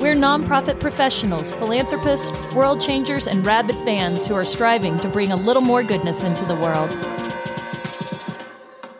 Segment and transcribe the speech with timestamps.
[0.00, 5.36] We're nonprofit professionals, philanthropists, world changers, and rabid fans who are striving to bring a
[5.36, 6.90] little more goodness into the world.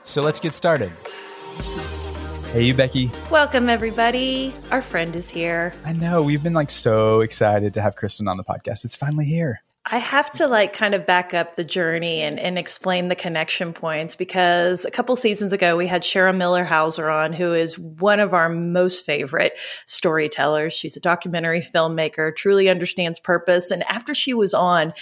[0.02, 0.92] So, let's get started.
[2.52, 3.10] Hey, you, Becky.
[3.30, 4.52] Welcome, everybody.
[4.70, 5.72] Our friend is here.
[5.86, 6.22] I know.
[6.22, 8.84] We've been like so excited to have Kristen on the podcast.
[8.84, 9.62] It's finally here.
[9.92, 13.72] I have to like kind of back up the journey and, and explain the connection
[13.72, 18.20] points because a couple seasons ago we had Cheryl Miller Hauser on, who is one
[18.20, 19.54] of our most favorite
[19.86, 20.72] storytellers.
[20.72, 23.72] She's a documentary filmmaker, truly understands purpose.
[23.72, 24.92] And after she was on,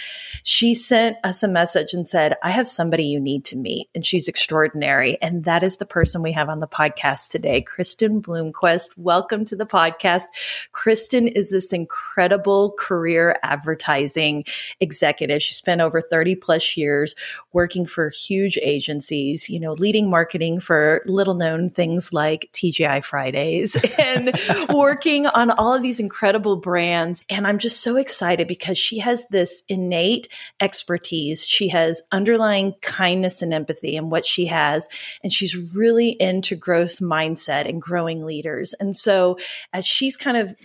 [0.41, 4.03] she sent us a message and said, I have somebody you need to meet, and
[4.03, 5.21] she's extraordinary.
[5.21, 8.97] And that is the person we have on the podcast today, Kristen Bloomquist.
[8.97, 10.23] Welcome to the podcast.
[10.71, 14.45] Kristen is this incredible career advertising
[14.79, 15.41] executive.
[15.41, 17.15] She spent over 30 plus years
[17.53, 23.75] working for huge agencies, you know, leading marketing for little known things like TGI Fridays
[23.99, 24.31] and
[24.73, 27.23] working on all of these incredible brands.
[27.29, 30.27] And I'm just so excited because she has this innate
[30.59, 31.45] expertise.
[31.45, 34.87] She has underlying kindness and empathy in what she has.
[35.23, 38.73] And she's really into growth mindset and growing leaders.
[38.79, 39.37] And so
[39.73, 40.55] as she's kind of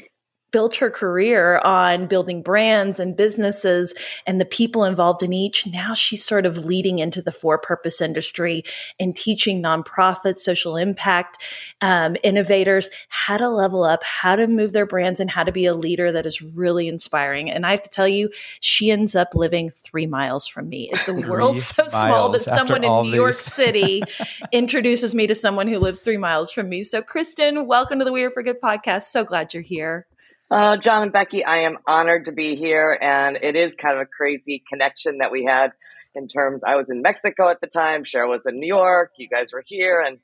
[0.54, 3.92] built her career on building brands and businesses
[4.24, 5.66] and the people involved in each.
[5.66, 8.62] Now she's sort of leading into the for purpose industry
[9.00, 11.38] and teaching nonprofits, social impact
[11.80, 15.66] um, innovators how to level up, how to move their brands, and how to be
[15.66, 17.50] a leader that is really inspiring.
[17.50, 18.30] And I have to tell you,
[18.60, 20.88] she ends up living three miles from me.
[20.92, 23.14] Is the world so small that someone in New these.
[23.14, 24.04] York City
[24.52, 26.84] introduces me to someone who lives three miles from me?
[26.84, 29.04] So, Kristen, welcome to the We Are for Good podcast.
[29.04, 30.06] So glad you're here.
[30.54, 34.02] Uh, John and Becky, I am honored to be here, and it is kind of
[34.02, 35.72] a crazy connection that we had
[36.14, 36.62] in terms.
[36.64, 39.64] I was in Mexico at the time, Cheryl was in New York, you guys were
[39.66, 40.18] here, and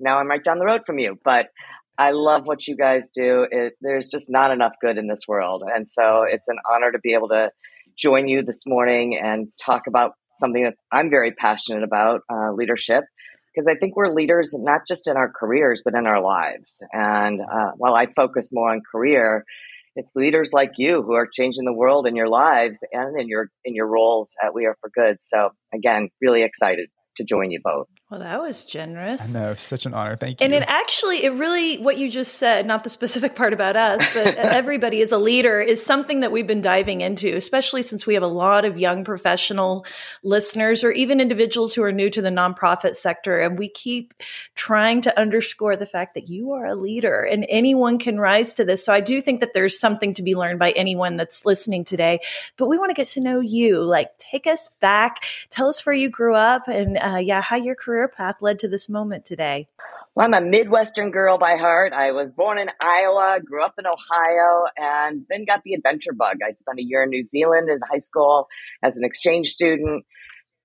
[0.00, 1.20] now I'm right down the road from you.
[1.24, 1.50] But
[1.96, 3.46] I love what you guys do.
[3.48, 6.98] It, there's just not enough good in this world, and so it's an honor to
[6.98, 7.50] be able to
[7.96, 13.04] join you this morning and talk about something that I'm very passionate about, uh, leadership
[13.54, 16.82] because I think we're leaders not just in our careers but in our lives.
[16.92, 19.46] And uh, while I focus more on career,
[19.96, 23.48] it's leaders like you who are changing the world in your lives and in your
[23.64, 25.16] in your roles at We Are for Good.
[25.22, 27.88] So again, really excited to join you both.
[28.08, 29.34] Well, that was generous.
[29.34, 30.14] I know, such an honor.
[30.14, 30.44] Thank you.
[30.44, 34.00] And it actually, it really, what you just said, not the specific part about us,
[34.14, 38.14] but everybody as a leader is something that we've been diving into, especially since we
[38.14, 39.84] have a lot of young professional
[40.22, 43.40] listeners or even individuals who are new to the nonprofit sector.
[43.40, 44.14] And we keep
[44.54, 48.64] trying to underscore the fact that you are a leader and anyone can rise to
[48.64, 48.84] this.
[48.84, 52.20] So I do think that there's something to be learned by anyone that's listening today.
[52.56, 53.82] But we want to get to know you.
[53.82, 57.74] Like, take us back, tell us where you grew up, and uh, yeah, how your
[57.74, 59.68] career career path led to this moment today?
[60.14, 61.94] Well, I'm a Midwestern girl by heart.
[61.94, 66.38] I was born in Iowa, grew up in Ohio, and then got the adventure bug.
[66.46, 68.48] I spent a year in New Zealand in high school
[68.82, 70.04] as an exchange student.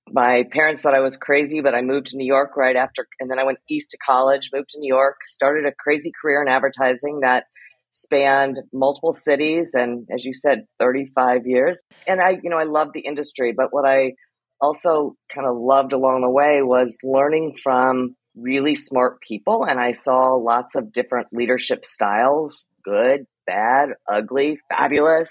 [0.09, 3.31] My parents thought I was crazy, but I moved to New York right after, and
[3.31, 6.49] then I went east to college, moved to New York, started a crazy career in
[6.49, 7.45] advertising that
[7.93, 12.87] spanned multiple cities and as you said 35 years and i you know i love
[12.93, 14.13] the industry but what i
[14.61, 19.65] also kind of loved along the way was learning from really smart people.
[19.65, 25.29] And I saw lots of different leadership styles good, bad, ugly, fabulous.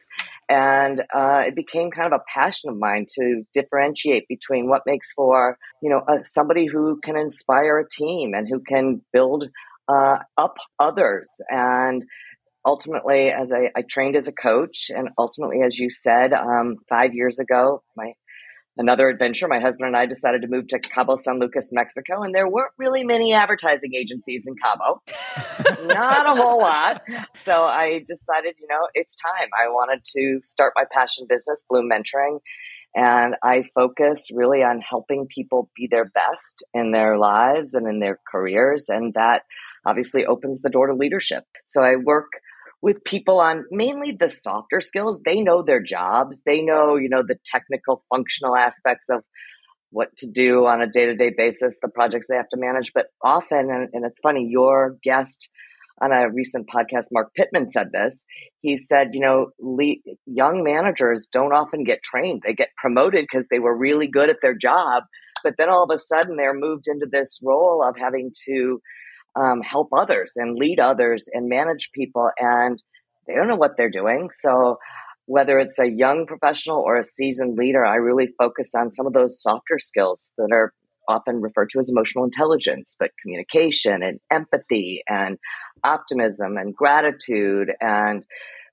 [0.49, 5.13] And uh, it became kind of a passion of mine to differentiate between what makes
[5.13, 9.49] for, you know, somebody who can inspire a team and who can build
[9.89, 11.29] uh, up others.
[11.49, 12.05] And
[12.65, 17.15] ultimately, as I, I, trained as a coach, and ultimately, as you said, um, five
[17.15, 18.13] years ago, my
[18.81, 19.47] another adventure.
[19.47, 22.73] My husband and I decided to move to Cabo San Lucas, Mexico, and there weren't
[22.79, 25.03] really many advertising agencies in Cabo.
[25.95, 27.03] Not a whole lot.
[27.35, 29.49] So I decided, you know, it's time.
[29.57, 32.39] I wanted to start my passion business, Bloom Mentoring.
[32.95, 38.01] And I focus really on helping people be their best in their lives and in
[38.01, 38.89] their careers.
[38.89, 39.43] And that
[39.87, 41.45] obviously opens the door to leadership.
[41.69, 42.31] So I work
[42.83, 45.23] with people on mainly the softer skills.
[45.25, 46.43] They know their jobs.
[46.47, 49.23] They know, you know, the technical functional aspects of
[49.91, 52.93] what to do on a day to day basis, the projects they have to manage.
[52.95, 55.49] But often, and, and, it's funny, your guest
[56.01, 58.25] on a recent podcast, Mark Pittman said this.
[58.61, 62.43] He said, you know, le- young managers don't often get trained.
[62.45, 65.03] They get promoted because they were really good at their job,
[65.43, 68.81] but then all of a sudden they're moved into this role of having to
[69.37, 72.83] um, help others and lead others and manage people, and
[73.27, 74.29] they don't know what they're doing.
[74.41, 74.79] So
[75.27, 79.13] whether it's a young professional or a seasoned leader, I really focus on some of
[79.13, 80.73] those softer skills that are
[81.09, 85.39] often referred to as emotional intelligence, but communication and empathy and
[85.85, 88.25] optimism and gratitude and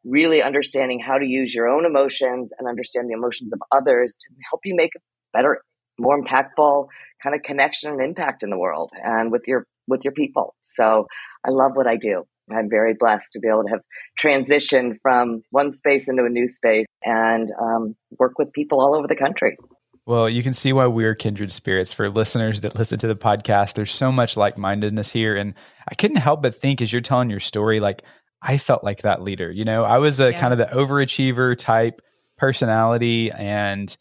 [0.03, 4.27] really understanding how to use your own emotions and understand the emotions of others to
[4.49, 4.99] help you make a
[5.33, 5.61] better,
[5.99, 6.87] more impactful
[7.21, 10.55] kind of connection and impact in the world and with your with your people.
[10.75, 11.07] So
[11.45, 12.23] I love what I do.
[12.49, 13.81] I'm very blessed to be able to have
[14.21, 19.07] transitioned from one space into a new space and um, work with people all over
[19.07, 19.57] the country.
[20.05, 21.91] Well, you can see why we're kindred spirits.
[21.91, 25.35] For listeners that listen to the podcast, there's so much like mindedness here.
[25.35, 25.53] And
[25.89, 28.03] I couldn't help but think as you're telling your story, like
[28.41, 29.51] I felt like that leader.
[29.51, 30.39] You know, I was a yeah.
[30.39, 32.01] kind of the overachiever type
[32.37, 33.95] personality and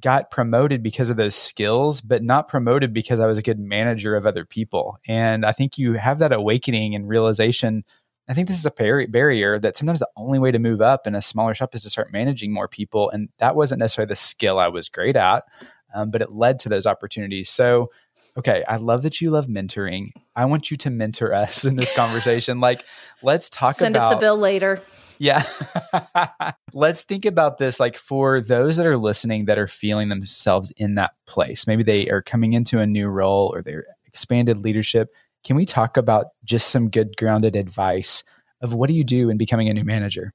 [0.00, 4.16] got promoted because of those skills, but not promoted because I was a good manager
[4.16, 4.98] of other people.
[5.06, 7.84] And I think you have that awakening and realization
[8.28, 11.06] I think this is a bar- barrier that sometimes the only way to move up
[11.06, 13.08] in a smaller shop is to start managing more people.
[13.10, 15.44] And that wasn't necessarily the skill I was great at,
[15.94, 17.48] um, but it led to those opportunities.
[17.48, 17.90] So,
[18.38, 20.12] okay, I love that you love mentoring.
[20.34, 22.60] I want you to mentor us in this conversation.
[22.68, 22.84] like,
[23.22, 24.02] let's talk Send about.
[24.02, 24.80] Send us the bill later.
[25.18, 25.42] Yeah.
[26.72, 30.94] let's think about this like for those that are listening that are feeling themselves in
[30.94, 31.66] that place.
[31.66, 35.10] Maybe they are coming into a new role or they're expanded leadership
[35.44, 38.24] can we talk about just some good grounded advice
[38.60, 40.32] of what do you do in becoming a new manager?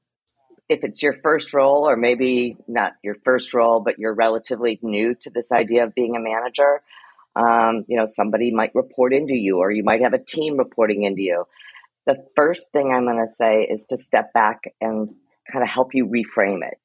[0.70, 5.14] If it's your first role, or maybe not your first role, but you're relatively new
[5.22, 6.82] to this idea of being a manager,
[7.36, 11.04] um, you know, somebody might report into you, or you might have a team reporting
[11.04, 11.46] into you.
[12.06, 15.10] The first thing I'm going to say is to step back and
[15.52, 16.78] kind of help you reframe it.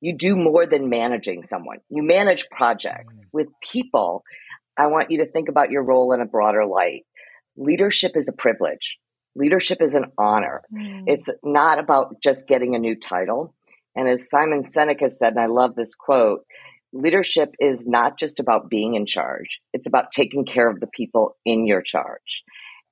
[0.00, 1.78] You do more than managing someone.
[1.88, 3.28] You manage projects mm.
[3.32, 4.22] with people.
[4.78, 7.04] I want you to think about your role in a broader light
[7.60, 8.96] leadership is a privilege.
[9.36, 10.62] Leadership is an honor.
[10.74, 11.04] Mm.
[11.06, 13.54] It's not about just getting a new title.
[13.94, 16.40] And as Simon Sinek has said, and I love this quote,
[16.92, 19.60] leadership is not just about being in charge.
[19.72, 22.42] It's about taking care of the people in your charge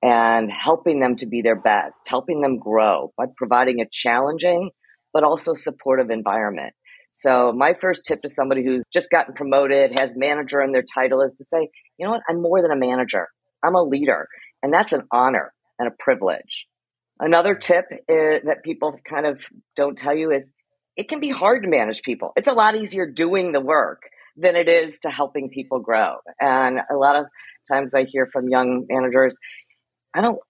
[0.03, 4.71] and helping them to be their best, helping them grow by providing a challenging
[5.13, 6.75] but also supportive environment.
[7.13, 11.23] So my first tip to somebody who's just gotten promoted, has manager in their title
[11.23, 11.69] is to say,
[11.99, 12.21] you know what?
[12.29, 13.27] I'm more than a manager.
[13.65, 14.29] I'm a leader.
[14.63, 16.67] And that's an honor and a privilege.
[17.19, 19.41] Another tip is, that people kind of
[19.75, 20.53] don't tell you is
[20.99, 22.33] it can be hard to manage people.
[22.37, 24.03] It's a lot easier doing the work
[24.37, 26.17] than it is to helping people grow.
[26.41, 27.27] And a lot of
[27.71, 29.39] times I hear from young managers,
[30.13, 30.41] I don't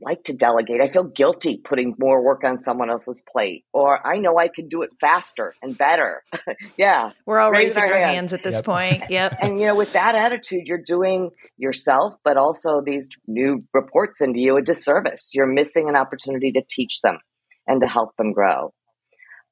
[0.00, 0.80] like to delegate.
[0.80, 4.70] I feel guilty putting more work on someone else's plate, or I know I could
[4.70, 6.22] do it faster and better.
[6.78, 7.10] yeah.
[7.26, 8.14] We're all raising, our, our hands.
[8.14, 8.32] hands.
[8.32, 8.64] at this yep.
[8.64, 9.02] point.
[9.10, 9.38] Yep.
[9.42, 14.38] and, you know, with that attitude, you're doing yourself, but also these new reports into
[14.38, 15.32] you a disservice.
[15.34, 17.18] You're missing an opportunity to teach them
[17.66, 18.72] and to help them grow.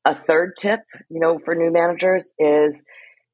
[0.06, 0.80] A third tip,
[1.10, 2.82] you know, for new managers is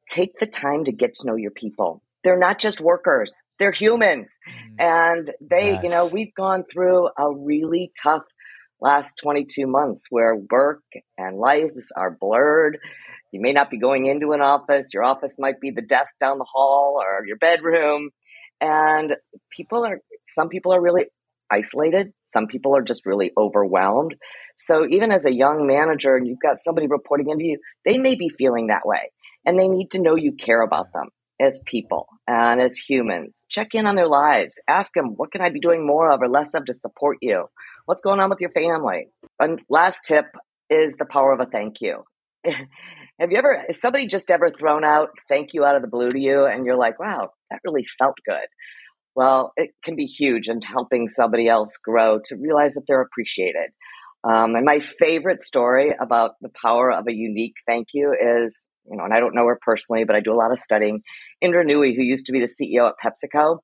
[0.08, 4.28] take the time to get to know your people they're not just workers they're humans
[4.48, 4.82] mm.
[4.82, 5.82] and they yes.
[5.82, 8.22] you know we've gone through a really tough
[8.80, 10.82] last 22 months where work
[11.19, 12.78] and lives are blurred
[13.32, 16.38] you may not be going into an office your office might be the desk down
[16.38, 18.11] the hall or your bedroom
[18.61, 19.12] and
[19.50, 20.00] people are
[20.35, 21.06] some people are really
[21.52, 24.14] isolated some people are just really overwhelmed
[24.59, 28.14] so even as a young manager and you've got somebody reporting into you they may
[28.14, 29.11] be feeling that way
[29.44, 31.09] and they need to know you care about them
[31.40, 33.44] as people and as humans.
[33.49, 34.61] Check in on their lives.
[34.68, 37.47] Ask them, what can I be doing more of or less of to support you?
[37.87, 39.09] What's going on with your family?
[39.40, 40.26] And last tip
[40.71, 42.04] is the power of a thank you.
[43.21, 46.18] Have you ever, somebody just ever thrown out thank you out of the blue to
[46.18, 48.47] you and you're like, wow, that really felt good?
[49.14, 53.71] Well, it can be huge in helping somebody else grow to realize that they're appreciated.
[54.25, 58.97] Um, and my favorite story about the power of a unique thank you is you
[58.97, 61.02] know, and I don't know her personally, but I do a lot of studying.
[61.40, 63.59] Indra Nooyi, who used to be the CEO at PepsiCo,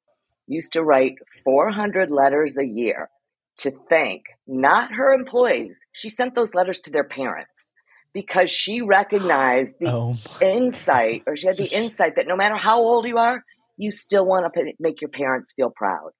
[0.47, 1.15] used to write
[1.45, 3.11] 400 letters a year
[3.59, 5.79] to thank not her employees.
[5.93, 7.71] She sent those letters to their parents
[8.13, 12.79] because she recognized the oh insight, or she had the insight that no matter how
[12.79, 13.45] old you are,
[13.79, 16.11] you still want to make your parents feel proud.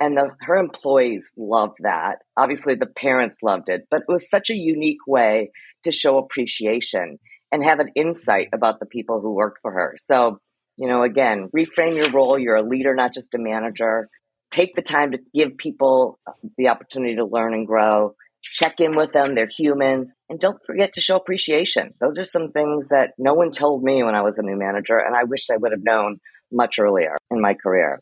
[0.00, 2.16] And the, her employees loved that.
[2.36, 5.50] Obviously, the parents loved it, but it was such a unique way
[5.84, 7.18] to show appreciation
[7.52, 9.96] and have an insight about the people who worked for her.
[10.00, 10.38] So,
[10.76, 12.38] you know, again, reframe your role.
[12.38, 14.08] You're a leader, not just a manager.
[14.50, 18.96] take the time to give people uh, the opportunity to learn and grow check in
[18.96, 19.34] with them.
[19.34, 20.14] They're humans.
[20.28, 21.94] And don't forget to show appreciation.
[22.00, 24.98] Those are some things that no one told me when I was a new manager.
[24.98, 26.18] And I wish I would have known
[26.52, 28.00] much earlier in my career.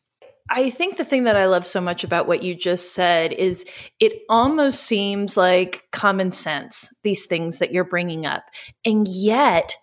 [0.52, 3.64] I think the thing that I love so much about what you just said is
[4.00, 8.42] it almost seems like common sense, these things that you're bringing up.
[8.84, 9.76] And yet,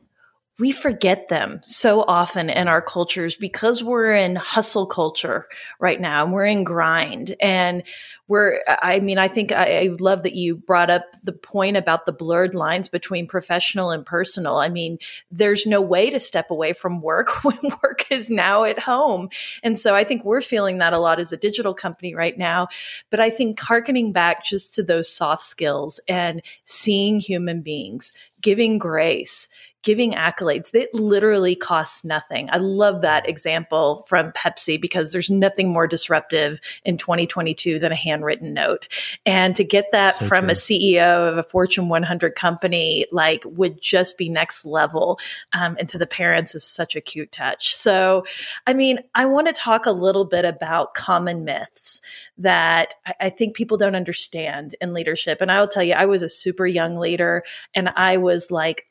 [0.59, 5.45] we forget them so often in our cultures because we're in hustle culture
[5.79, 7.35] right now and we're in grind.
[7.39, 7.83] And
[8.27, 12.05] we're i mean i think I, I, love that you brought up the point about
[12.05, 14.57] the blurred lines between professional and personal.
[14.57, 14.97] I mean
[15.31, 19.29] there's no way to step away from work when work is now at home.
[19.63, 22.67] And so i think we're feeling that a lot as a digital company right now.
[23.09, 28.77] But i think harkening back just to those soft skills and seeing human beings giving
[28.77, 29.47] grace
[29.87, 32.49] giving accolades that literally costs nothing.
[32.51, 37.95] I love that example from Pepsi because there's nothing more disruptive in 2022 than a
[37.95, 38.89] handwritten note.
[39.25, 40.51] And to get that so from true.
[40.51, 45.19] a CEO of a Fortune 100 company, like would just be next level.
[45.53, 47.73] Um, and to the parents is such a cute touch.
[47.73, 48.25] So,
[48.65, 52.01] I mean, I want to talk a little bit about common myths
[52.39, 55.39] that I think people don't understand in leadership.
[55.39, 58.85] And I will tell you, I was a super young leader and I was like,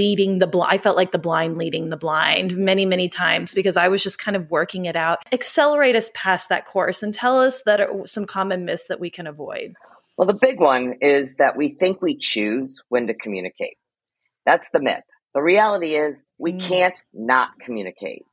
[0.00, 0.72] leading the blind.
[0.72, 4.18] I felt like the blind leading the blind many, many times because I was just
[4.18, 5.18] kind of working it out.
[5.30, 9.10] Accelerate us past that course and tell us that are some common myths that we
[9.10, 9.74] can avoid.
[10.16, 13.76] Well, the big one is that we think we choose when to communicate.
[14.46, 15.04] That's the myth.
[15.34, 16.62] The reality is we mm.
[16.62, 18.24] can't not communicate.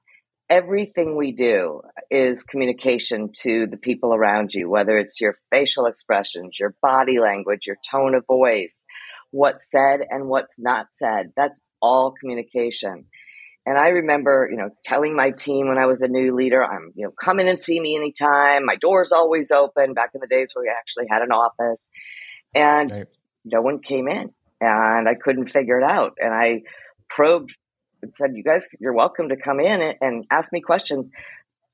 [0.50, 6.58] Everything we do is communication to the people around you, whether it's your facial expressions,
[6.58, 8.86] your body language, your tone of voice,
[9.32, 11.32] what's said and what's not said.
[11.36, 13.06] That's all communication.
[13.66, 16.94] And I remember, you know, telling my team when I was a new leader, I'm,
[16.96, 18.66] you know, come in and see me anytime.
[18.66, 21.90] My door's always open back in the days where we actually had an office.
[22.56, 23.08] And right.
[23.44, 24.32] no one came in
[24.62, 26.14] and I couldn't figure it out.
[26.20, 26.62] And I
[27.10, 27.52] probed
[28.02, 31.10] and said, you guys, you're welcome to come in and, and ask me questions.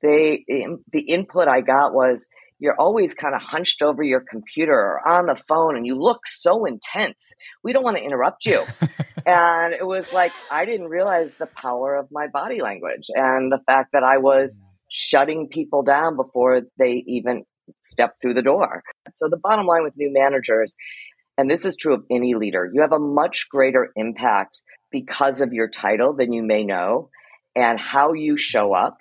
[0.02, 0.44] They,
[0.92, 2.26] the input I got was,
[2.64, 6.26] you're always kind of hunched over your computer or on the phone and you look
[6.26, 7.34] so intense.
[7.62, 8.62] We don't want to interrupt you.
[9.26, 13.60] and it was like, I didn't realize the power of my body language and the
[13.66, 14.58] fact that I was
[14.90, 17.44] shutting people down before they even
[17.84, 18.82] stepped through the door.
[19.14, 20.74] So the bottom line with new managers,
[21.36, 25.52] and this is true of any leader, you have a much greater impact because of
[25.52, 27.10] your title than you may know
[27.54, 28.96] and how you show up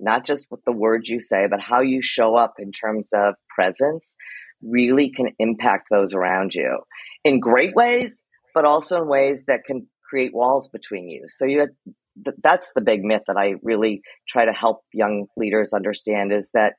[0.00, 3.34] not just with the words you say, but how you show up in terms of
[3.54, 4.16] presence
[4.62, 6.78] really can impact those around you
[7.24, 8.22] in great ways,
[8.54, 11.24] but also in ways that can create walls between you.
[11.28, 11.68] So you
[12.42, 16.74] that's the big myth that I really try to help young leaders understand is that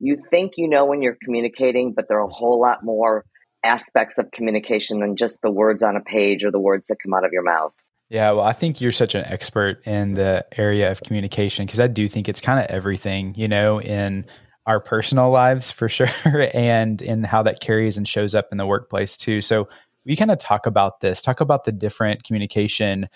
[0.00, 3.24] you think you know when you're communicating, but there are a whole lot more
[3.64, 7.12] aspects of communication than just the words on a page or the words that come
[7.12, 7.72] out of your mouth.
[8.10, 11.88] Yeah, well, I think you're such an expert in the area of communication because I
[11.88, 14.24] do think it's kind of everything, you know, in
[14.66, 16.08] our personal lives for sure,
[16.54, 19.42] and in how that carries and shows up in the workplace too.
[19.42, 19.68] So
[20.06, 23.08] we kind of talk about this, talk about the different communication,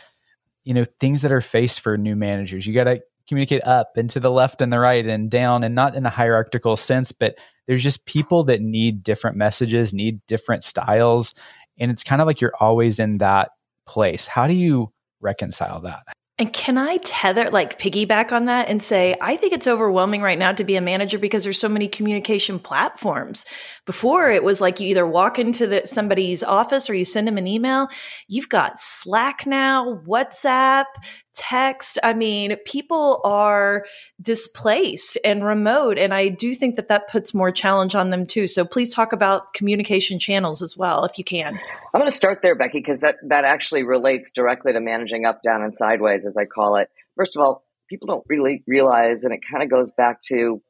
[0.64, 2.66] you know, things that are faced for new managers.
[2.66, 5.74] You got to communicate up and to the left and the right and down, and
[5.74, 10.64] not in a hierarchical sense, but there's just people that need different messages, need different
[10.64, 11.34] styles.
[11.78, 13.52] And it's kind of like you're always in that
[13.86, 14.26] place.
[14.26, 16.02] How do you reconcile that?
[16.38, 20.38] And can I tether, like piggyback on that and say, I think it's overwhelming right
[20.38, 23.44] now to be a manager because there's so many communication platforms.
[23.86, 27.38] Before it was like you either walk into the, somebody's office or you send them
[27.38, 27.88] an email.
[28.28, 30.86] You've got Slack now, WhatsApp,
[31.34, 31.98] text.
[32.02, 33.84] I mean, people are
[34.20, 35.98] displaced and remote.
[35.98, 38.46] And I do think that that puts more challenge on them too.
[38.46, 41.58] So please talk about communication channels as well, if you can.
[41.94, 45.42] I'm going to start there, Becky, because that, that actually relates directly to managing up,
[45.42, 46.88] down, and sideways, as I call it.
[47.16, 50.62] First of all, people don't really realize, and it kind of goes back to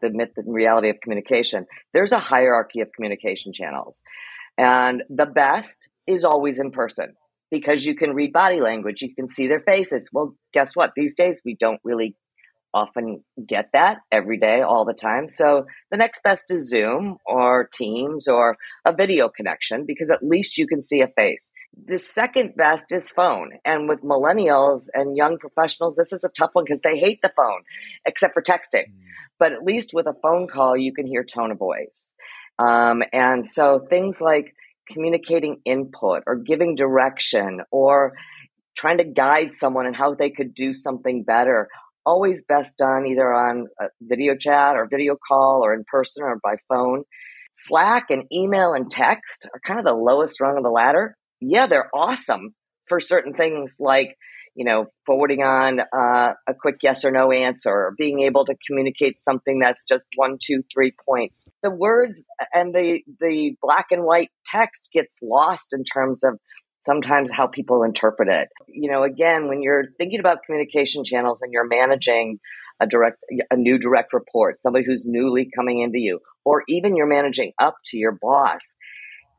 [0.00, 1.66] the myth and reality of communication.
[1.92, 4.02] There's a hierarchy of communication channels.
[4.56, 7.14] And the best is always in person
[7.50, 10.08] because you can read body language, you can see their faces.
[10.12, 10.92] Well, guess what?
[10.96, 12.16] These days we don't really
[12.74, 15.28] often get that every day, all the time.
[15.28, 20.58] So the next best is Zoom or Teams or a video connection because at least
[20.58, 21.50] you can see a face.
[21.86, 23.52] The second best is phone.
[23.64, 27.32] And with millennials and young professionals, this is a tough one because they hate the
[27.34, 27.62] phone,
[28.06, 28.88] except for texting.
[28.88, 28.94] Mm.
[29.38, 32.12] But at least with a phone call, you can hear tone of voice.
[32.58, 34.54] Um, and so things like
[34.92, 38.12] communicating input or giving direction or
[38.76, 41.68] trying to guide someone and how they could do something better
[42.08, 43.66] always best done either on
[44.00, 47.04] video chat or video call or in person or by phone.
[47.52, 51.16] Slack and email and text are kind of the lowest rung of the ladder.
[51.40, 52.54] Yeah, they're awesome
[52.86, 54.16] for certain things like
[54.58, 58.56] you know, forwarding on uh, a quick yes or no answer, or being able to
[58.66, 61.46] communicate something that's just one, two, three points.
[61.62, 66.40] The words and the the black and white text gets lost in terms of
[66.84, 68.48] sometimes how people interpret it.
[68.66, 72.40] You know, again, when you're thinking about communication channels and you're managing
[72.80, 73.18] a direct
[73.52, 77.76] a new direct report, somebody who's newly coming into you, or even you're managing up
[77.86, 78.62] to your boss,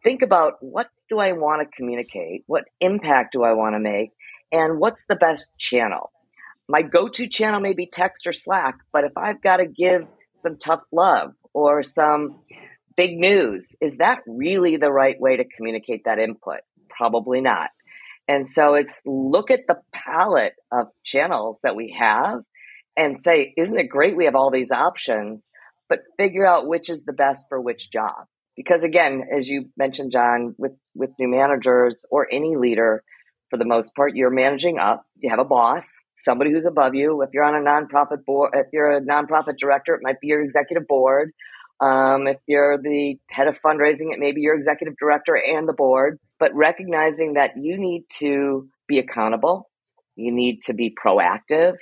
[0.02, 2.44] think about what do I want to communicate?
[2.48, 4.12] What impact do I want to make?
[4.52, 6.12] And what's the best channel.
[6.68, 10.08] My go to channel may be text or Slack, but if I've got to give
[10.38, 12.40] some tough love or some
[12.96, 16.60] big news, is that really the right way to communicate that input?
[16.90, 17.70] Probably not.
[18.28, 22.42] And so it's look at the palette of channels that we have
[22.96, 25.48] and say, isn't it great we have all these options,
[25.88, 28.26] but figure out which is the best for which job.
[28.56, 33.04] Because again, as you mentioned, John, with, with new managers or any leader,
[33.50, 35.06] for the most part, you're managing up.
[35.18, 35.86] You have a boss,
[36.24, 37.22] somebody who's above you.
[37.22, 40.42] If you're on a nonprofit board, if you're a nonprofit director, it might be your
[40.42, 41.32] executive board.
[41.82, 45.74] Um, if you're the head of fundraising, it may be your executive director and the
[45.74, 46.20] board.
[46.40, 49.70] But recognizing that you need to be accountable,
[50.16, 51.76] you need to be proactive,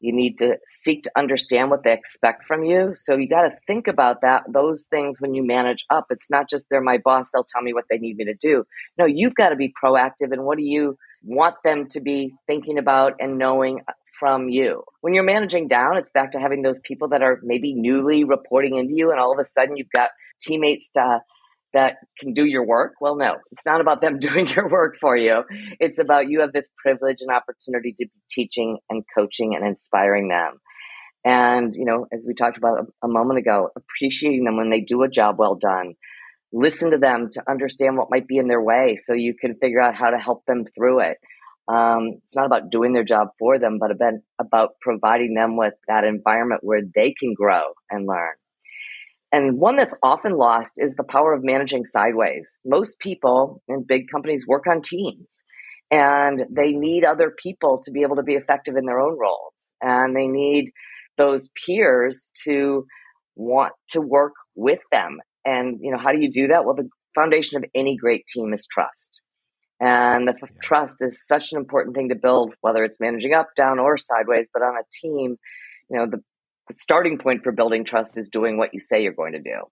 [0.00, 2.90] you need to seek to understand what they expect from you.
[2.94, 6.06] So you got to think about that, those things when you manage up.
[6.10, 8.64] It's not just they're my boss, they'll tell me what they need me to do.
[8.98, 12.78] No, you've got to be proactive and what do you want them to be thinking
[12.78, 13.80] about and knowing
[14.18, 14.84] from you.
[15.00, 18.76] When you're managing down, it's back to having those people that are maybe newly reporting
[18.76, 21.20] into you, and all of a sudden you've got teammates to,
[21.74, 22.94] that can do your work.
[23.00, 25.42] Well, no, it's not about them doing your work for you.
[25.80, 30.28] It's about you have this privilege and opportunity to be teaching and coaching and inspiring
[30.28, 30.60] them.
[31.24, 34.80] And, you know, as we talked about a, a moment ago, appreciating them when they
[34.80, 35.94] do a job well done,
[36.54, 39.80] listen to them to understand what might be in their way so you can figure
[39.80, 41.18] out how to help them through it.
[41.66, 45.74] Um, it's not about doing their job for them, but about, about providing them with
[45.88, 48.34] that environment where they can grow and learn.
[49.32, 52.58] And one that's often lost is the power of managing sideways.
[52.64, 55.42] Most people in big companies work on teams
[55.90, 59.54] and they need other people to be able to be effective in their own roles.
[59.82, 60.70] And they need
[61.18, 62.86] those peers to
[63.34, 66.64] want to work with them and, you know, how do you do that?
[66.64, 69.20] Well, the foundation of any great team is trust.
[69.80, 70.48] And the yeah.
[70.62, 74.46] trust is such an important thing to build, whether it's managing up, down, or sideways.
[74.52, 75.36] But on a team,
[75.90, 76.18] you know, the,
[76.68, 79.62] the starting point for building trust is doing what you say you're going to do.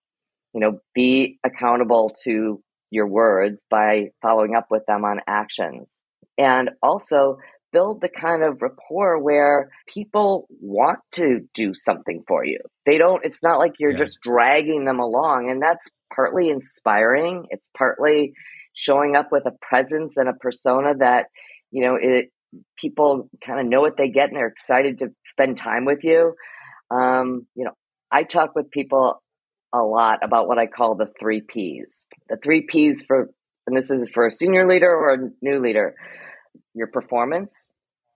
[0.53, 5.87] You know, be accountable to your words by following up with them on actions.
[6.37, 7.37] And also
[7.73, 12.59] build the kind of rapport where people want to do something for you.
[12.85, 13.97] They don't, it's not like you're yeah.
[13.97, 15.49] just dragging them along.
[15.49, 17.47] And that's partly inspiring.
[17.49, 18.33] It's partly
[18.73, 21.25] showing up with a presence and a persona that,
[21.71, 22.29] you know, it,
[22.77, 26.35] people kind of know what they get and they're excited to spend time with you.
[26.91, 27.71] Um, you know,
[28.11, 29.21] I talk with people
[29.73, 32.05] a lot about what I call the three P's.
[32.29, 33.31] The three P's for,
[33.65, 35.95] and this is for a senior leader or a new leader
[36.73, 37.71] your performance,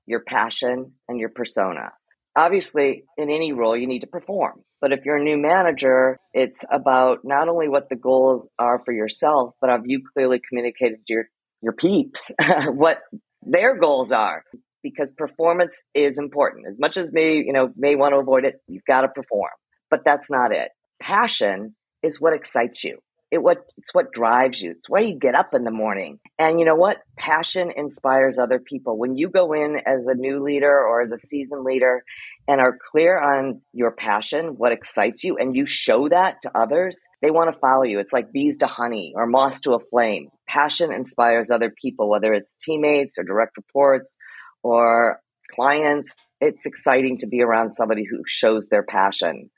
[0.06, 1.92] your passion, and your persona.
[2.36, 4.62] Obviously, in any role, you need to perform.
[4.80, 8.94] But if you're a new manager, it's about not only what the goals are for
[8.94, 11.24] yourself, but have you clearly communicated to your,
[11.62, 12.30] your peeps
[12.68, 13.00] what
[13.42, 14.44] their goals are?
[14.84, 16.68] Because performance is important.
[16.70, 19.52] As much as may, you know, may want to avoid it, you've got to perform.
[19.90, 20.70] But that's not it.
[21.02, 24.72] Passion is what excites you it what it's what drives you.
[24.72, 26.20] It's why you get up in the morning.
[26.40, 26.98] And you know what?
[27.18, 28.98] Passion inspires other people.
[28.98, 32.04] When you go in as a new leader or as a seasoned leader
[32.48, 37.02] and are clear on your passion, what excites you, and you show that to others,
[37.22, 38.00] they want to follow you.
[38.00, 40.30] It's like bees to honey or moss to a flame.
[40.48, 44.16] Passion inspires other people, whether it's teammates or direct reports
[44.64, 45.20] or
[45.54, 46.14] clients.
[46.40, 49.50] It's exciting to be around somebody who shows their passion.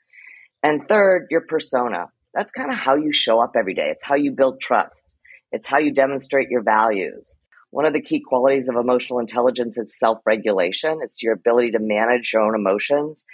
[0.62, 3.88] And third, your persona that's kind of how you show up every day.
[3.90, 5.14] It's how you build trust.
[5.52, 7.36] It's how you demonstrate your values.
[7.70, 10.98] One of the key qualities of emotional intelligence is self regulation.
[11.02, 13.24] It's your ability to manage your own emotions.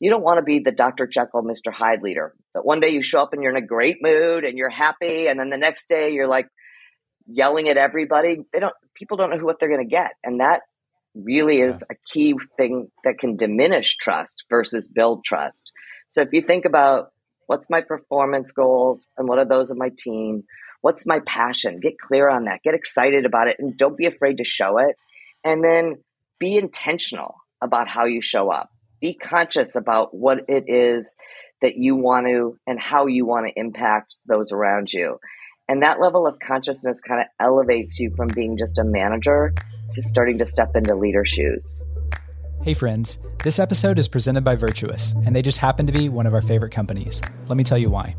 [0.00, 1.06] You don't want to be the Dr.
[1.06, 1.72] Jekyll, Mr.
[1.72, 2.34] Hyde leader.
[2.54, 5.28] That one day you show up and you're in a great mood and you're happy,
[5.28, 6.48] and then the next day you're like
[7.26, 8.38] yelling at everybody.
[8.52, 8.74] They don't.
[8.94, 10.60] People don't know what they're going to get, and that
[11.14, 15.72] really is a key thing that can diminish trust versus build trust.
[16.10, 17.12] So if you think about
[17.46, 20.44] What's my performance goals and what are those of my team?
[20.80, 21.80] What's my passion?
[21.80, 22.62] Get clear on that.
[22.62, 24.96] Get excited about it and don't be afraid to show it.
[25.44, 25.96] And then
[26.38, 28.70] be intentional about how you show up
[29.04, 31.14] be conscious about what it is
[31.60, 35.18] that you want to and how you want to impact those around you.
[35.68, 39.52] And that level of consciousness kind of elevates you from being just a manager
[39.90, 41.82] to starting to step into leader shoes.
[42.64, 46.26] Hey, friends, this episode is presented by Virtuous, and they just happen to be one
[46.26, 47.20] of our favorite companies.
[47.46, 48.16] Let me tell you why.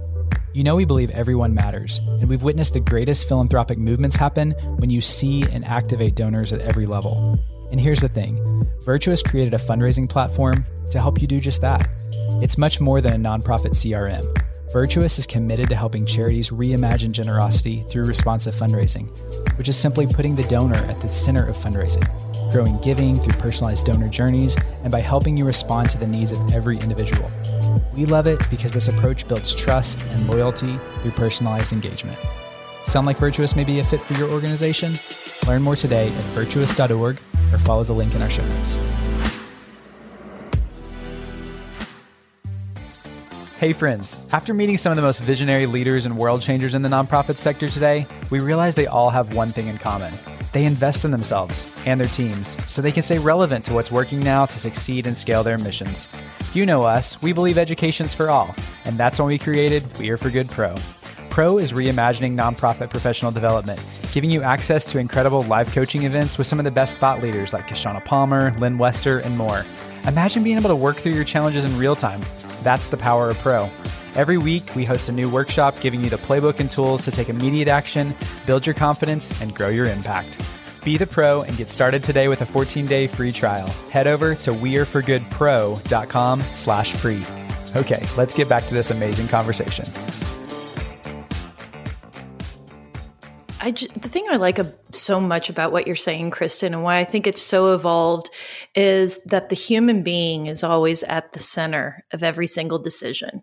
[0.54, 4.92] You know, we believe everyone matters, and we've witnessed the greatest philanthropic movements happen when
[4.92, 7.40] you see and activate donors at every level.
[7.72, 11.90] And here's the thing Virtuous created a fundraising platform to help you do just that.
[12.44, 14.24] It's much more than a nonprofit CRM.
[14.72, 19.08] Virtuous is committed to helping charities reimagine generosity through responsive fundraising,
[19.58, 22.08] which is simply putting the donor at the center of fundraising,
[22.56, 26.54] growing giving through personalized donor journeys, and by helping you respond to the needs of
[26.54, 27.30] every individual.
[27.94, 32.18] We love it because this approach builds trust and loyalty through personalized engagement.
[32.86, 34.94] Sound like Virtuous may be a fit for your organization?
[35.46, 37.18] Learn more today at virtuous.org
[37.52, 39.05] or follow the link in our show notes.
[43.66, 44.20] Hey, friends.
[44.32, 47.68] After meeting some of the most visionary leaders and world changers in the nonprofit sector
[47.68, 50.14] today, we realize they all have one thing in common.
[50.54, 54.20] They invest in themselves and their teams so they can stay relevant to what's working
[54.20, 56.08] now to succeed and scale their missions.
[56.54, 60.18] You know us, we believe education's for all, and that's when we created We Are
[60.18, 60.76] for Good Pro.
[61.32, 63.82] Pro is reimagining nonprofit professional development,
[64.14, 67.52] giving you access to incredible live coaching events with some of the best thought leaders
[67.52, 69.64] like Kishshana Palmer, Lynne Wester, and more.
[70.06, 72.22] Imagine being able to work through your challenges in real time.
[72.66, 73.70] That's the power of Pro.
[74.16, 77.30] Every week, we host a new workshop giving you the playbook and tools to take
[77.30, 78.12] immediate action,
[78.48, 80.42] build your confidence, and grow your impact.
[80.84, 83.68] Be the pro and get started today with a 14-day free trial.
[83.92, 87.24] Head over to weareforgoodpro.com slash free.
[87.76, 89.86] Okay, let's get back to this amazing conversation.
[93.72, 97.04] The thing I like a, so much about what you're saying, Kristen, and why I
[97.04, 98.30] think it's so evolved
[98.76, 103.42] is that the human being is always at the center of every single decision,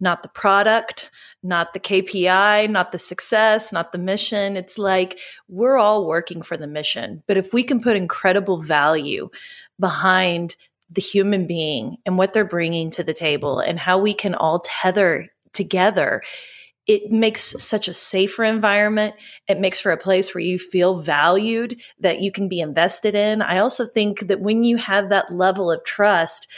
[0.00, 1.10] not the product,
[1.42, 4.56] not the KPI, not the success, not the mission.
[4.56, 7.22] It's like we're all working for the mission.
[7.26, 9.30] But if we can put incredible value
[9.78, 10.56] behind
[10.90, 14.60] the human being and what they're bringing to the table and how we can all
[14.60, 16.22] tether together,
[16.90, 19.14] it makes such a safer environment.
[19.46, 23.42] It makes for a place where you feel valued, that you can be invested in.
[23.42, 26.48] I also think that when you have that level of trust,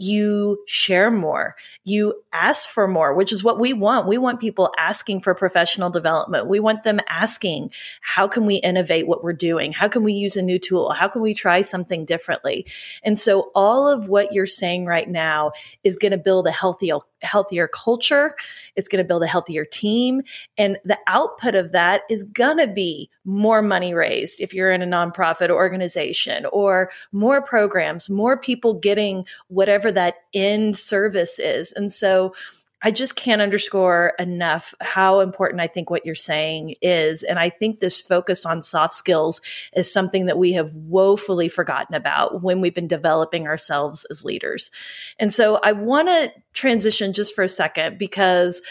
[0.00, 4.06] you share more, you ask for more, which is what we want.
[4.06, 6.46] We want people asking for professional development.
[6.46, 9.72] We want them asking, how can we innovate what we're doing?
[9.72, 10.92] How can we use a new tool?
[10.92, 12.66] How can we try something differently?
[13.02, 15.50] And so all of what you're saying right now
[15.82, 18.34] is going to build a healthier, healthier culture.
[18.76, 20.22] It's going to build a healthier team.
[20.56, 24.82] And the output of that is going to be more money raised if you're in
[24.82, 31.72] a nonprofit organization or more programs, more people getting whatever that end service is.
[31.72, 32.34] And so
[32.82, 37.22] I just can't underscore enough how important I think what you're saying is.
[37.22, 39.40] And I think this focus on soft skills
[39.74, 44.70] is something that we have woefully forgotten about when we've been developing ourselves as leaders.
[45.18, 48.62] And so I want to transition just for a second because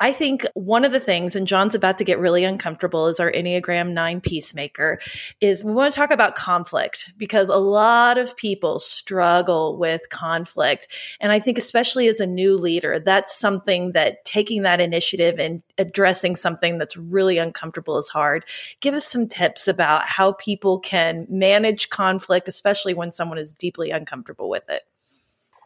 [0.00, 3.30] I think one of the things, and John's about to get really uncomfortable is our
[3.30, 4.98] Enneagram 9 peacemaker,
[5.40, 10.88] is we want to talk about conflict because a lot of people struggle with conflict.
[11.20, 15.62] And I think, especially as a new leader, that's something that taking that initiative and
[15.78, 18.44] addressing something that's really uncomfortable is hard.
[18.80, 23.90] Give us some tips about how people can manage conflict, especially when someone is deeply
[23.90, 24.82] uncomfortable with it.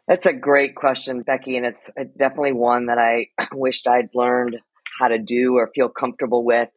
[0.08, 4.56] That's a great question, Becky, and it's uh, definitely one that I wished I'd learned
[4.98, 6.70] how to do or feel comfortable with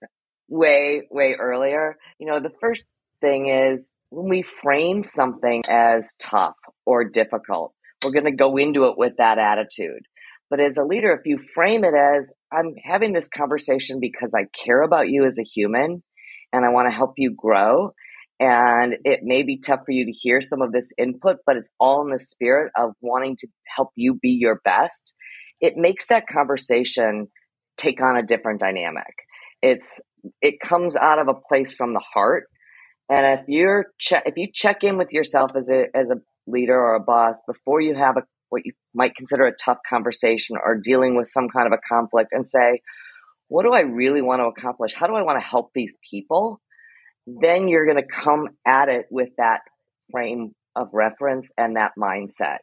[0.50, 1.96] way, way earlier.
[2.20, 2.84] You know, the first
[3.22, 8.86] thing is when we frame something as tough or difficult, we're going to go into
[8.86, 10.02] it with that attitude.
[10.50, 14.48] But as a leader, if you frame it as, I'm having this conversation because I
[14.65, 16.04] care about you as a human
[16.52, 17.94] and I want to help you grow,
[18.41, 21.69] and it may be tough for you to hear some of this input, but it's
[21.80, 25.13] all in the spirit of wanting to help you be your best.
[25.62, 27.27] It makes that conversation
[27.77, 29.13] take on a different dynamic.
[29.62, 30.01] It's
[30.41, 32.45] it comes out of a place from the heart.
[33.10, 36.15] And if you're che- if you check in with yourself as a as a
[36.47, 40.58] leader or a boss before you have a what you might consider a tough conversation
[40.65, 42.82] or dealing with some kind of a conflict and say,
[43.49, 44.93] what do I really want to accomplish?
[44.95, 46.60] How do I want to help these people?
[47.27, 49.62] Then you're going to come at it with that
[50.12, 52.57] frame of reference and that mindset.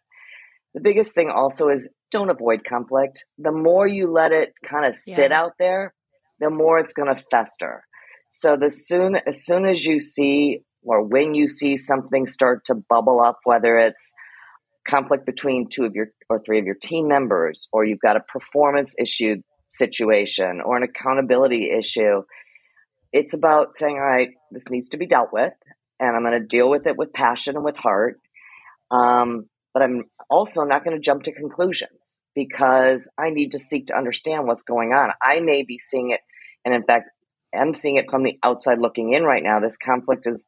[0.74, 3.24] The biggest thing also is don't avoid conflict.
[3.38, 5.38] The more you let it kind of sit yeah.
[5.38, 5.94] out there,
[6.40, 7.84] the more it's going to fester.
[8.30, 12.74] So the soon as soon as you see or when you see something start to
[12.74, 14.12] bubble up, whether it's
[14.88, 18.20] conflict between two of your or three of your team members, or you've got a
[18.20, 19.36] performance issue
[19.70, 22.22] situation or an accountability issue.
[23.12, 25.54] It's about saying, all right, this needs to be dealt with,
[25.98, 28.20] and I'm going to deal with it with passion and with heart.
[28.90, 31.92] Um, but I'm also not going to jump to conclusions
[32.34, 35.10] because I need to seek to understand what's going on.
[35.22, 36.20] I may be seeing it,
[36.64, 37.10] and in fact,
[37.54, 39.60] I'm seeing it from the outside looking in right now.
[39.60, 40.46] This conflict is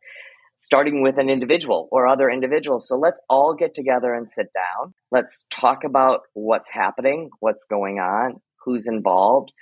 [0.59, 2.87] starting with an individual or other individuals.
[2.87, 4.93] So let's all get together and sit down.
[5.11, 9.53] Let's talk about what's happening, what's going on, who's involved.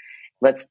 [0.41, 0.67] Let's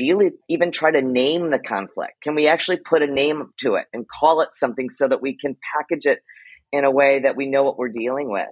[0.00, 2.22] ideally even try to name the conflict.
[2.22, 5.36] Can we actually put a name to it and call it something so that we
[5.36, 6.20] can package it
[6.72, 8.48] in a way that we know what we're dealing with?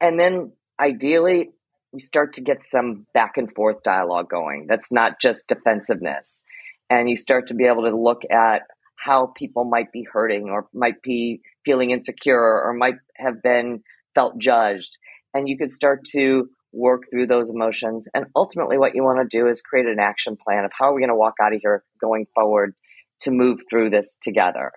[0.00, 1.50] And then ideally,
[1.92, 4.66] we start to get some back and forth dialogue going.
[4.68, 6.42] That's not just defensiveness.
[6.88, 8.62] And you start to be able to look at
[8.96, 13.82] how people might be hurting or might be feeling insecure or might have been
[14.14, 14.96] felt judged.
[15.34, 18.08] And you could start to work through those emotions.
[18.14, 20.94] And ultimately, what you want to do is create an action plan of how are
[20.94, 22.74] we going to walk out of here going forward
[23.20, 24.72] to move through this together.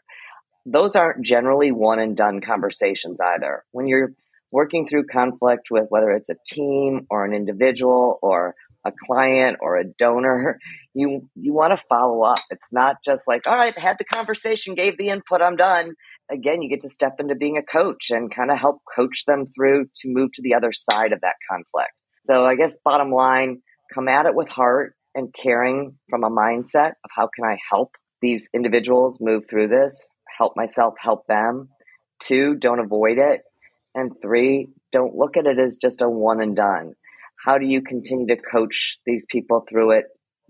[0.65, 3.63] Those aren't generally one and done conversations either.
[3.71, 4.13] When you're
[4.51, 9.77] working through conflict with whether it's a team or an individual or a client or
[9.77, 10.59] a donor,
[10.93, 12.39] you you want to follow up.
[12.49, 15.93] It's not just like, all right, had the conversation, gave the input, I'm done.
[16.31, 19.47] Again, you get to step into being a coach and kind of help coach them
[19.55, 21.91] through to move to the other side of that conflict.
[22.27, 23.61] So I guess bottom line,
[23.93, 27.91] come at it with heart and caring from a mindset of how can I help
[28.21, 30.01] these individuals move through this,
[30.37, 31.69] help myself, help them.
[32.21, 33.41] Two, don't avoid it.
[33.93, 36.93] And three, don't look at it as just a one and done
[37.43, 40.05] how do you continue to coach these people through it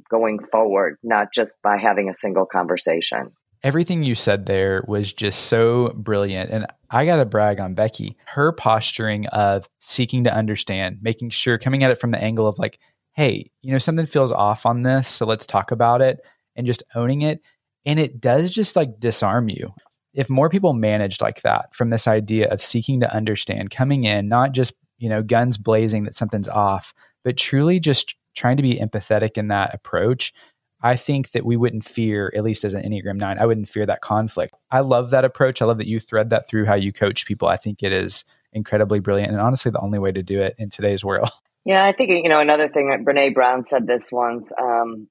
[0.10, 3.32] going forward, not just by having a single conversation?
[3.63, 6.51] Everything you said there was just so brilliant.
[6.51, 8.17] And I got to brag on Becky.
[8.25, 12.60] Her posturing of seeking to understand, making sure, coming at it from the angle of
[12.60, 12.79] like,
[13.13, 15.08] hey, you know, something feels off on this.
[15.08, 16.19] So let's talk about it
[16.56, 17.39] and just owning it.
[17.86, 19.73] And it does just like disarm you.
[20.13, 24.27] If more people managed like that from this idea of seeking to understand, coming in,
[24.27, 26.94] not just you know, guns blazing that something's off,
[27.26, 30.34] but truly just trying to be empathetic in that approach.
[30.82, 33.86] I think that we wouldn't fear, at least as an Enneagram 9, I wouldn't fear
[33.86, 34.56] that conflict.
[34.72, 35.62] I love that approach.
[35.62, 37.50] I love that you thread that through how you coach people.
[37.50, 40.70] I think it is incredibly brilliant and honestly the only way to do it in
[40.70, 41.30] today's world.
[41.66, 45.08] Yeah, I think, you know, another thing that Brene Brown said this once um,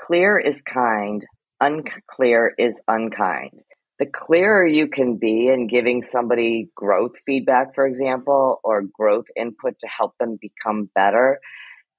[0.00, 1.26] clear is kind,
[1.60, 3.62] unclear is unkind
[3.98, 9.78] the clearer you can be in giving somebody growth feedback, for example, or growth input
[9.80, 11.40] to help them become better,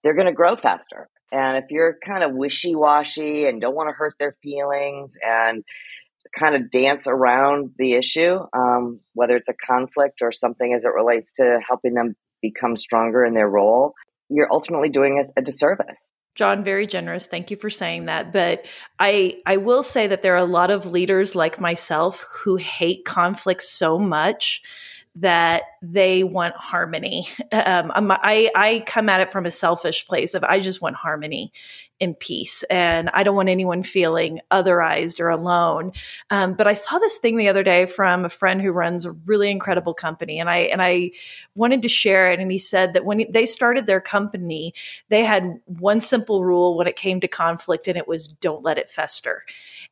[0.03, 1.09] they're going to grow faster.
[1.31, 5.63] And if you're kind of wishy washy and don't want to hurt their feelings and
[6.37, 10.89] kind of dance around the issue, um, whether it's a conflict or something as it
[10.89, 13.93] relates to helping them become stronger in their role,
[14.29, 15.85] you're ultimately doing a, a disservice.
[16.39, 17.27] John, very generous.
[17.27, 18.31] Thank you for saying that.
[18.31, 18.65] But
[18.97, 23.03] I I will say that there are a lot of leaders like myself who hate
[23.03, 24.61] conflict so much
[25.19, 27.27] that they want harmony.
[27.51, 31.51] Um, I, I come at it from a selfish place of I just want harmony
[31.99, 35.91] and peace and I don't want anyone feeling otherized or alone.
[36.29, 39.11] Um, but I saw this thing the other day from a friend who runs a
[39.25, 41.11] really incredible company and I, and I
[41.55, 42.39] wanted to share it.
[42.39, 44.73] And he said that when they started their company,
[45.09, 48.77] they had one simple rule when it came to conflict and it was don't let
[48.77, 49.43] it fester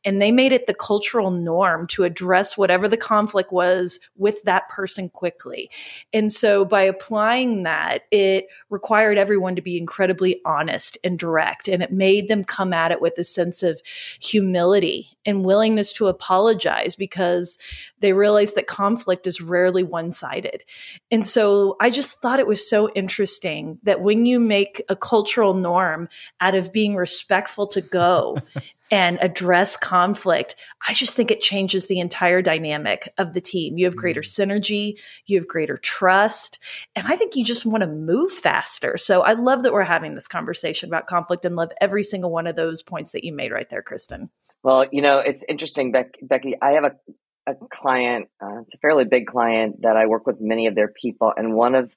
[0.07, 4.69] and they made it the cultural norm to address whatever the conflict was with that
[4.69, 5.69] person quickly.
[6.13, 11.83] And so by applying that, it required everyone to be incredibly honest and direct, and
[11.83, 13.81] it made them come at it with a sense of
[14.21, 17.57] humility and willingness to apologize because
[17.99, 20.63] they realized that conflict is rarely one sided.
[21.11, 25.53] And so I just thought it was so interesting that when you make a cultural
[25.53, 26.07] norm
[26.39, 28.37] out of being respectful to go
[28.91, 30.55] and address conflict,
[30.87, 33.77] I just think it changes the entire dynamic of the team.
[33.77, 34.25] You have greater mm.
[34.25, 36.59] synergy, you have greater trust,
[36.95, 38.97] and I think you just want to move faster.
[38.97, 42.47] So I love that we're having this conversation about conflict and love every single one
[42.47, 44.29] of those points that you made right there, Kristen.
[44.63, 46.55] Well, you know, it's interesting, Becky.
[46.61, 50.37] I have a, a client, uh, it's a fairly big client that I work with
[50.39, 51.91] many of their people, and one of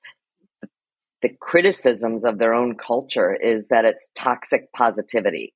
[1.23, 5.53] the criticisms of their own culture is that it's toxic positivity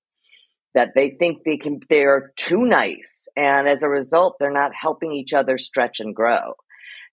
[0.74, 5.12] that they think they can they're too nice and as a result they're not helping
[5.12, 6.54] each other stretch and grow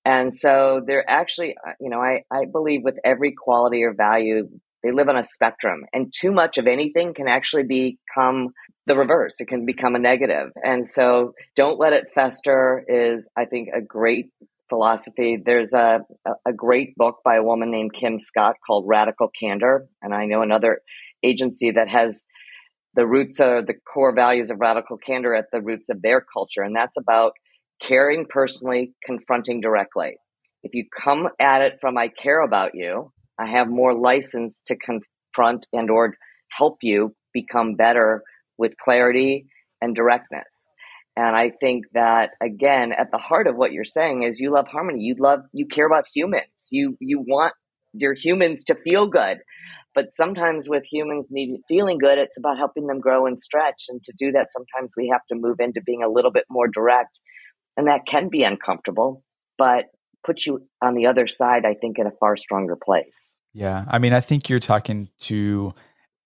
[0.06, 4.48] and so they're actually uh, you know i i believe with every quality or value
[4.84, 8.50] they live on a spectrum and too much of anything can actually become
[8.88, 10.32] the reverse it can become a negative.
[10.32, 14.28] negative and so don't let it fester is i think a great
[14.72, 15.38] philosophy.
[15.46, 16.00] There's a,
[16.48, 19.86] a great book by a woman named Kim Scott called Radical Candor.
[20.02, 20.80] And I know another
[21.24, 22.26] agency that has
[22.96, 26.62] the roots are the core values of radical candor at the roots of their culture.
[26.62, 27.34] And that's about
[27.82, 30.18] caring personally, confronting directly.
[30.64, 34.76] If you come at it from I care about you, I have more license to
[34.76, 36.16] confront and or
[36.52, 38.24] help you become better
[38.58, 39.48] with clarity
[39.82, 40.70] and directness.
[41.16, 44.68] And I think that again, at the heart of what you're saying is you love
[44.68, 45.04] harmony.
[45.04, 46.46] You love, you care about humans.
[46.72, 47.54] You, you want
[47.94, 49.40] your humans to feel good.
[49.94, 53.86] But sometimes with humans need feeling good, it's about helping them grow and stretch.
[53.90, 56.68] And to do that, sometimes we have to move into being a little bit more
[56.68, 57.20] direct.
[57.76, 59.24] And that can be uncomfortable,
[59.58, 59.86] but
[60.26, 63.16] puts you on the other side, I think, in a far stronger place.
[63.54, 63.86] Yeah.
[63.90, 65.74] I mean, I think you're talking to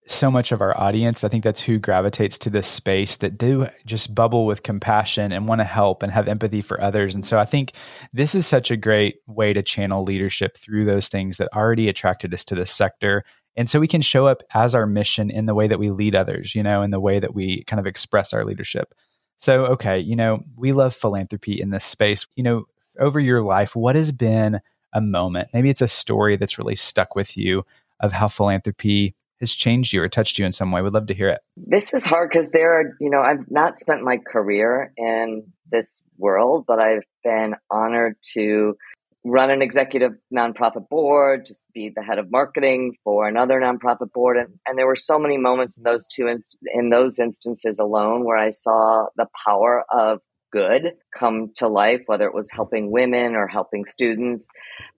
[0.08, 1.24] so much of our audience.
[1.24, 5.48] I think that's who gravitates to this space that do just bubble with compassion and
[5.48, 7.16] want to help and have empathy for others.
[7.16, 7.72] And so I think
[8.14, 12.34] this is such a great way to channel leadership through those things that already attracted
[12.34, 13.24] us to this sector.
[13.58, 16.16] And so we can show up as our mission in the way that we lead
[16.16, 18.94] others, you know, in the way that we kind of express our leadership.
[19.38, 22.28] So, okay, you know, we love philanthropy in this space.
[22.36, 22.66] You know,
[23.00, 24.60] over your life, what has been
[24.94, 25.50] a moment?
[25.54, 27.66] Maybe it's a story that's really stuck with you
[28.00, 30.82] of how philanthropy has changed you or touched you in some way.
[30.82, 31.42] We'd love to hear it.
[31.58, 36.02] This is hard because there are, you know, I've not spent my career in this
[36.18, 38.78] world, but I've been honored to
[39.26, 44.38] run an executive nonprofit board, just be the head of marketing for another nonprofit board,
[44.38, 48.24] and, and there were so many moments in those two inst- in those instances alone
[48.24, 50.20] where I saw the power of
[50.52, 54.48] good come to life, whether it was helping women or helping students.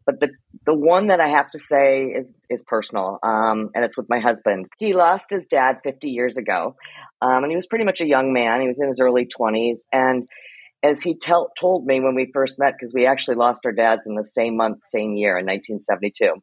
[0.05, 0.29] But the
[0.65, 4.19] the one that I have to say is is personal, um, and it's with my
[4.19, 4.67] husband.
[4.77, 6.75] He lost his dad 50 years ago,
[7.21, 8.59] um, and he was pretty much a young man.
[8.59, 10.27] He was in his early 20s, and
[10.83, 14.05] as he tell, told me when we first met, because we actually lost our dads
[14.07, 16.33] in the same month, same year in 1972.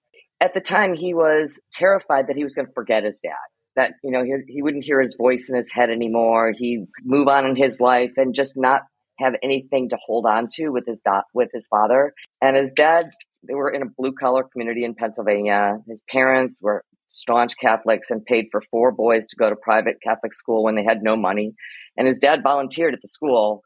[0.40, 3.32] At the time, he was terrified that he was going to forget his dad
[3.76, 7.26] that you know he, he wouldn't hear his voice in his head anymore he'd move
[7.26, 8.82] on in his life and just not
[9.18, 12.12] have anything to hold on to with his da- with his father.
[12.40, 13.10] And his dad,
[13.46, 15.78] they were in a blue collar community in Pennsylvania.
[15.86, 20.34] His parents were staunch Catholics and paid for four boys to go to private Catholic
[20.34, 21.54] school when they had no money.
[21.96, 23.62] And his dad volunteered at the school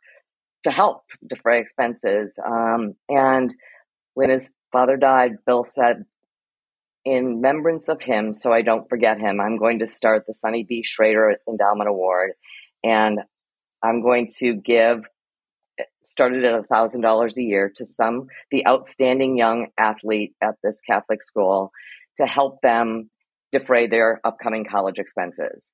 [0.68, 2.38] to help defray expenses.
[2.44, 3.54] Um, and
[4.14, 6.04] when his father died, Bill said,
[7.04, 10.66] in remembrance of him, so I don't forget him, I'm going to start the Sonny
[10.68, 10.82] B.
[10.84, 12.32] Schrader Endowment Award.
[12.84, 13.20] And
[13.82, 15.04] I'm going to give
[16.04, 21.70] started at $1,000 a year to some, the outstanding young athlete at this Catholic school
[22.18, 23.10] to help them
[23.52, 25.70] defray their upcoming college expenses.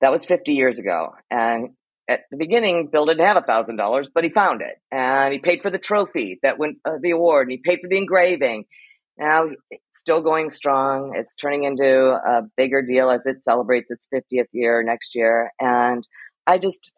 [0.00, 1.10] That was 50 years ago.
[1.30, 1.70] And
[2.08, 4.76] at the beginning, Bill didn't have a $1,000, but he found it.
[4.92, 7.88] And he paid for the trophy that went, uh, the award, and he paid for
[7.88, 8.64] the engraving.
[9.18, 9.46] Now,
[9.94, 11.14] still going strong.
[11.16, 15.52] It's turning into a bigger deal as it celebrates its 50th year next year.
[15.60, 16.06] And
[16.46, 16.92] I just,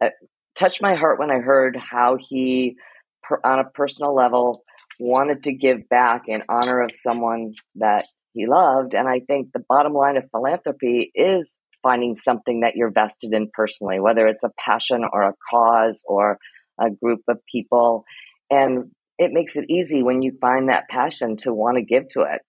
[0.00, 0.10] uh,
[0.54, 2.76] touched my heart when I heard how he,
[3.22, 4.64] per, on a personal level,
[4.98, 8.94] wanted to give back in honor of someone that he loved.
[8.94, 13.50] And I think the bottom line of philanthropy is finding something that you're vested in
[13.52, 16.38] personally, whether it's a passion or a cause or
[16.80, 18.04] a group of people.
[18.50, 22.22] And it makes it easy when you find that passion to want to give to
[22.22, 22.40] it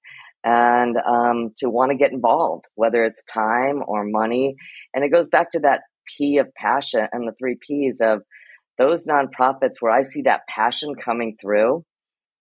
[0.44, 4.56] and um, to want to get involved, whether it's time or money.
[4.94, 5.82] And it goes back to that
[6.18, 8.22] P of passion and the three P's of
[8.78, 11.86] those nonprofits where I see that passion coming through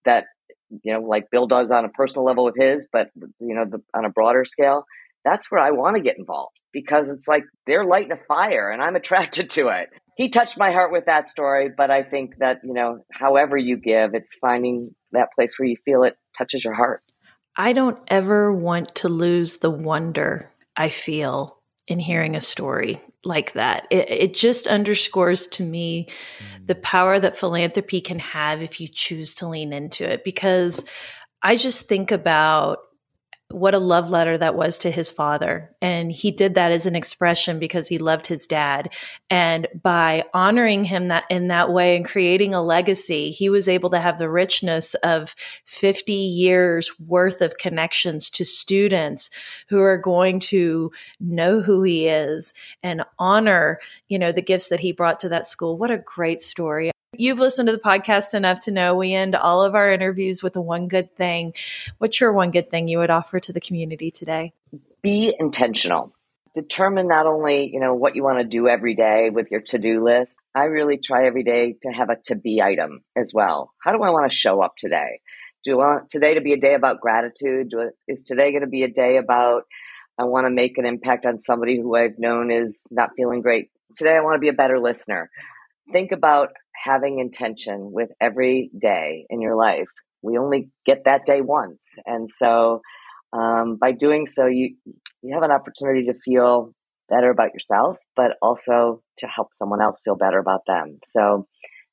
[0.05, 0.25] that,
[0.83, 3.83] you know, like Bill does on a personal level with his, but, you know, the,
[3.95, 4.85] on a broader scale,
[5.25, 8.83] that's where I want to get involved because it's like they're lighting a fire and
[8.83, 9.91] I'm attracted to it.
[10.17, 13.79] He touched my heart with that story, but I think that, you know, however you
[13.79, 17.03] give, it's finding that place where you feel it touches your heart.
[17.57, 23.53] I don't ever want to lose the wonder I feel in hearing a story like
[23.53, 23.87] that.
[23.91, 26.67] It, it just underscores to me mm.
[26.67, 30.25] the power that philanthropy can have if you choose to lean into it.
[30.25, 30.85] Because
[31.43, 32.79] I just think about
[33.53, 35.75] what a love letter that was to his father.
[35.81, 38.93] And he did that as an expression because he loved his dad.
[39.31, 43.91] And by honoring him that in that way and creating a legacy, he was able
[43.91, 45.35] to have the richness of
[45.67, 49.31] 50 years worth of connections to students
[49.69, 50.91] who are going to
[51.21, 53.79] know who he is and honor,
[54.09, 55.77] you know, the gifts that he brought to that school.
[55.77, 56.91] What a great story.
[57.19, 60.55] You've listened to the podcast enough to know we end all of our interviews with
[60.55, 61.53] the one good thing.
[61.99, 64.55] What's your one good thing you would offer to the community today?
[65.03, 66.15] Be intentional.
[66.55, 70.05] determine not only, you know, what you want to do every day with your to-do
[70.05, 70.37] list.
[70.55, 73.73] I really try every day to have a to be item as well.
[73.83, 75.21] How do I want to show up today?
[75.65, 77.71] Do I want today to be a day about gratitude?
[77.71, 79.65] Do, is today going to be a day about
[80.19, 83.71] I want to make an impact on somebody who I've known is not feeling great?
[83.97, 85.31] Today I want to be a better listener.
[85.91, 86.51] Think about
[86.83, 89.89] having intention with every day in your life.
[90.23, 91.83] We only get that day once.
[92.07, 92.81] And so
[93.33, 94.77] um, by doing so, you
[95.23, 96.75] you have an opportunity to feel
[97.09, 100.99] better about yourself, but also to help someone else feel better about them.
[101.11, 101.47] So,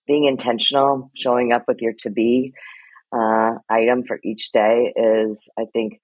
[0.08, 2.54] being intentional, showing up with your to be
[3.16, 6.00] uh, item for each day is, I think,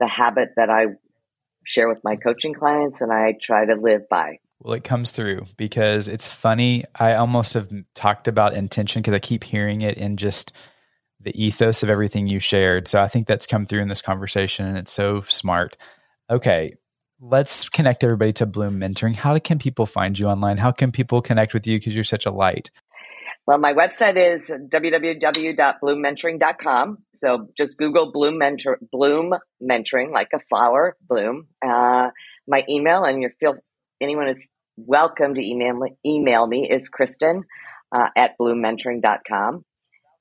[0.00, 0.86] the habit that I
[1.64, 4.38] share with my coaching clients and I try to live by.
[4.60, 6.84] Well, it comes through because it's funny.
[6.98, 10.52] I almost have talked about intention because I keep hearing it in just
[11.20, 12.88] the ethos of everything you shared.
[12.88, 15.76] So I think that's come through in this conversation and it's so smart.
[16.30, 16.76] Okay,
[17.20, 19.14] let's connect everybody to Bloom Mentoring.
[19.14, 20.56] How can people find you online?
[20.56, 22.70] How can people connect with you because you're such a light?
[23.46, 26.98] Well, my website is www.bloommentoring.com.
[27.14, 31.46] So just Google Bloom Mentor, Bloom Mentoring, like a flower, Bloom.
[31.64, 32.10] Uh,
[32.48, 33.54] my email, and you feel
[34.00, 34.44] anyone is
[34.76, 37.44] welcome to email email me is Kristen
[37.94, 39.64] uh, at bloommentoring.com.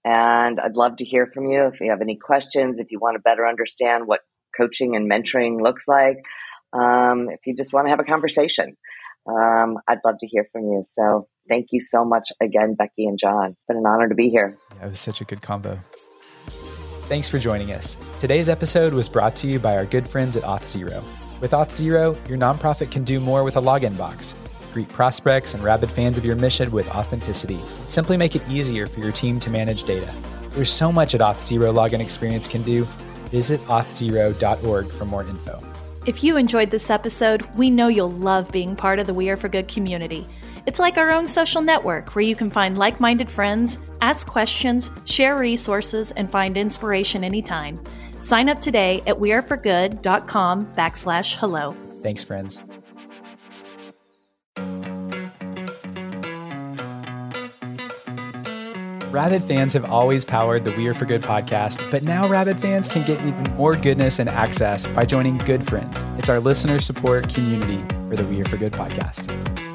[0.06, 3.16] And I'd love to hear from you if you have any questions, if you want
[3.16, 4.22] to better understand what
[4.56, 6.18] coaching and mentoring looks like,
[6.74, 8.78] um, if you just want to have a conversation.
[9.28, 10.84] Um, I'd love to hear from you.
[10.92, 13.52] So thank you so much again, Becky and John.
[13.52, 14.56] It's been an honor to be here.
[14.78, 15.80] Yeah, it was such a good combo.
[17.08, 17.98] Thanks for joining us.
[18.20, 21.04] Today's episode was brought to you by our good friends at Auth0.
[21.42, 24.36] With Auth0, your nonprofit can do more with a login box
[24.76, 27.58] greet prospects and rabid fans of your mission with authenticity.
[27.86, 30.14] Simply make it easier for your team to manage data.
[30.50, 32.84] There's so much at Auth0 login experience can do.
[33.32, 35.64] Visit auth0.org for more info.
[36.06, 39.38] If you enjoyed this episode, we know you'll love being part of the We Are
[39.38, 40.28] for Good community.
[40.66, 44.92] It's like our own social network where you can find like minded friends, ask questions,
[45.06, 47.82] share resources, and find inspiration anytime.
[48.26, 51.76] Sign up today at weareforgood.com backslash hello.
[52.02, 52.64] Thanks, friends.
[59.12, 62.90] Rabid fans have always powered the We Are for Good podcast, but now Rabid fans
[62.90, 66.04] can get even more goodness and access by joining Good Friends.
[66.18, 67.78] It's our listener support community
[68.10, 69.28] for the We Are for Good podcast.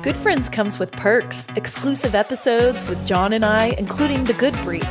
[0.02, 4.90] Good Friends comes with perks, exclusive episodes with John and I, including the Good Brief,